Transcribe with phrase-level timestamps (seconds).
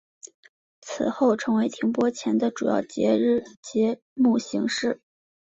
[0.81, 3.21] 此后成为停播前的主要节
[4.15, 4.99] 目形式。